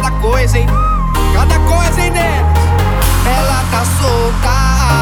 cada 0.00 0.10
coisa, 0.12 0.58
hein? 0.58 0.66
Cada 1.34 1.58
coisa, 1.60 2.00
hein, 2.00 2.12
Ela 3.26 3.62
tá 3.70 3.84
solta. 3.84 4.99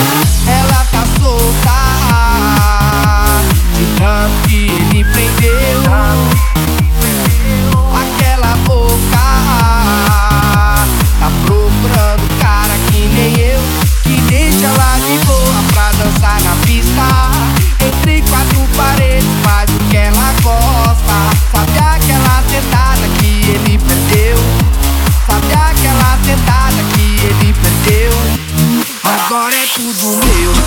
Bye. 0.00 0.39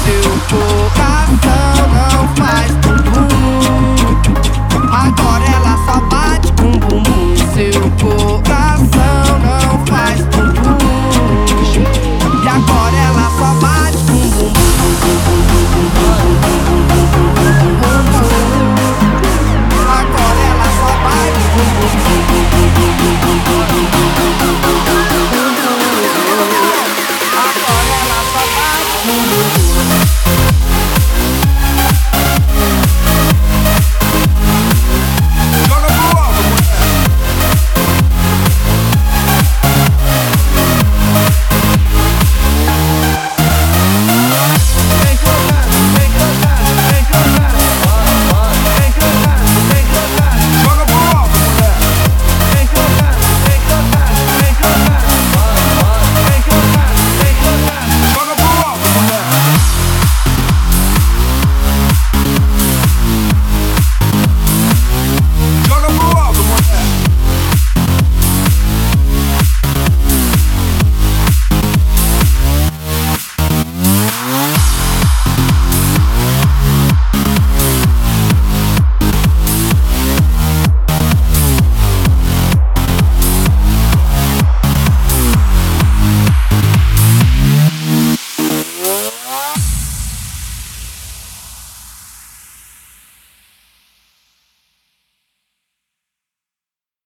to 0.05 0.21
pull 0.49 0.89
myself 0.99 1.62